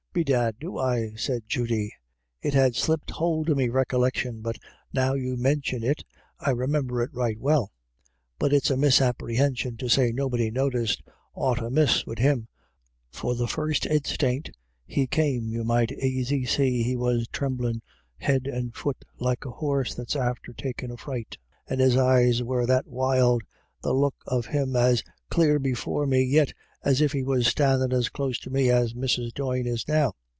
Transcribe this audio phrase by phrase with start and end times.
[0.21, 1.93] "Bedad do I," said Judy;"
[2.41, 4.57] it had slipped hould of me recollections, but
[4.93, 6.03] now you mintion it
[6.37, 6.59] I 13 178 IRISH IDYLLS.
[6.59, 7.71] renumber it right well.
[8.37, 11.01] But it's a misapperhension to say nobody noticed
[11.33, 12.49] aught amiss wid him,
[13.09, 14.49] for the first instiant
[14.85, 17.79] he came you might aisy see he was thrimblin'
[18.17, 21.37] head and fut like a horse that's after takin' a fright,
[21.69, 23.43] and his eyes *were that wild—
[23.81, 28.09] the look of him's as clare before me yit as if he was standin' as
[28.09, 29.31] close to me as Mrs.
[29.35, 30.13] Doyne is now.